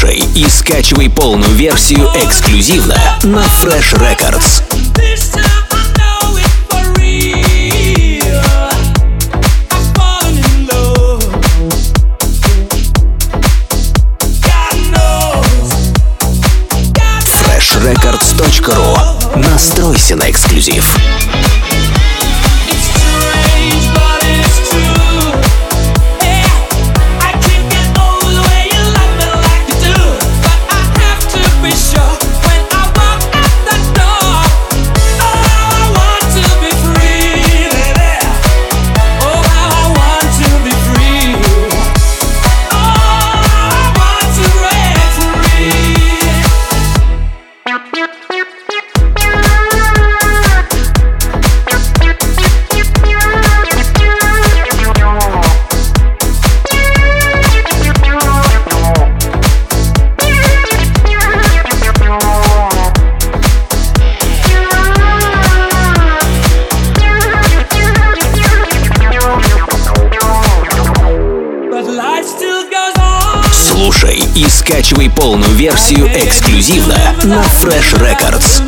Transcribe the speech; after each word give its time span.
слушай 0.00 0.24
и 0.34 0.48
скачивай 0.48 1.10
полную 1.10 1.52
версию 1.52 2.08
эксклюзивно 2.14 2.96
на 3.22 3.44
Fresh 3.62 3.94
Records. 3.98 4.62
freshrecords.ru 17.44 19.38
Настройся 19.38 20.16
на 20.16 20.30
эксклюзив. 20.30 20.96
И 74.34 74.46
скачивай 74.48 75.10
полную 75.10 75.52
версию 75.54 76.06
эксклюзивно 76.08 76.96
на 77.24 77.42
Fresh 77.42 77.94
Records. 77.98 78.62